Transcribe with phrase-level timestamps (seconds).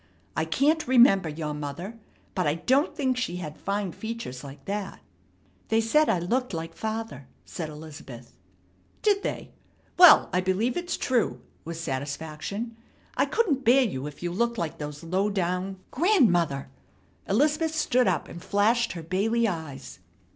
[0.35, 1.99] "I can't remember your mother,
[2.33, 4.99] but I don't think she had fine features like that."
[5.67, 8.35] "They said I looked like father," said Elizabeth.
[9.03, 9.51] "Did they?
[9.99, 12.75] Well, I believe it's true," with satisfaction.
[13.15, 16.69] "I couldn't bear you if you looked like those lowdown" "Grandmother!"
[17.29, 19.99] Elizabeth stood up, and flashed her Bailey eyes.